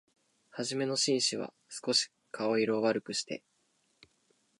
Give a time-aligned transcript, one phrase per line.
[0.49, 3.43] はじめの紳士は、すこし顔色を悪くして、